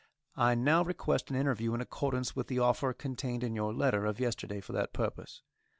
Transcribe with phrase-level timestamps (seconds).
[0.35, 4.19] I now request an interview in accordance with the offer contained in your letter of
[4.19, 5.43] yesterday for that purpose.